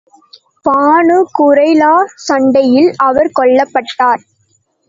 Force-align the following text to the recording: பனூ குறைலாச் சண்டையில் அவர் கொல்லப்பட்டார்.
பனூ 0.65 1.17
குறைலாச் 1.39 2.15
சண்டையில் 2.27 2.91
அவர் 2.99 3.31
கொல்லப்பட்டார். 3.39 4.21